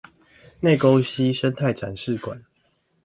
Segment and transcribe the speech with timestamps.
[0.61, 2.43] 內溝溪生態展示館